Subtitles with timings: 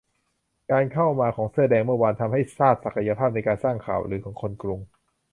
[0.71, 4.79] การเข้ามาของเสื้อแดงเมื่อวานทำให้ทราบศักยภาพในการสร้างข่าวลือของคนกรุง